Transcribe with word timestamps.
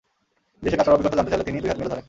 বিদেশে 0.61 0.77
কাজ 0.77 0.83
করার 0.85 0.95
অভিজ্ঞতা 0.97 1.17
জানতে 1.19 1.31
চাইলে 1.31 1.45
তিনি 1.47 1.57
দুই 1.63 1.69
হাত 1.71 1.77
মেলে 1.79 1.89
ধরেন। 1.91 1.99